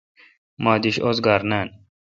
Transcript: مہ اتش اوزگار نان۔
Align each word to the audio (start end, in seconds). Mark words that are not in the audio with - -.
مہ 0.63 0.71
اتش 0.77 0.95
اوزگار 1.05 1.41
نان۔ 1.49 1.67